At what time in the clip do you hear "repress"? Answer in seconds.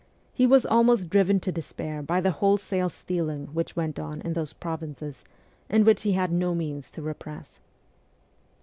7.03-7.59